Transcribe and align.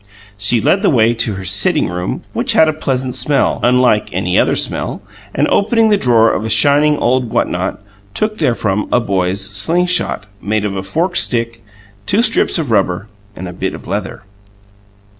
She 0.35 0.59
led 0.59 0.81
the 0.81 0.89
way 0.89 1.13
to 1.13 1.35
her 1.35 1.45
"sitting 1.45 1.87
room," 1.87 2.23
which 2.33 2.53
had 2.53 2.67
a 2.67 2.73
pleasant 2.73 3.13
smell, 3.13 3.59
unlike 3.61 4.09
any 4.11 4.35
other 4.35 4.55
smell, 4.55 4.99
and, 5.35 5.47
opening 5.49 5.89
the 5.89 5.95
drawer 5.97 6.33
of 6.33 6.43
a 6.43 6.49
shining 6.49 6.97
old 6.97 7.29
what 7.29 7.47
not, 7.47 7.79
took 8.15 8.39
therefrom 8.39 8.89
a 8.91 8.99
boy's 8.99 9.41
"sling 9.47 9.85
shot," 9.85 10.25
made 10.41 10.65
of 10.65 10.75
a 10.75 10.81
forked 10.81 11.19
stick, 11.19 11.63
two 12.07 12.23
strips 12.23 12.57
of 12.57 12.71
rubber 12.71 13.09
and 13.35 13.47
a 13.47 13.53
bit 13.53 13.75
of 13.75 13.85
leather. 13.87 14.23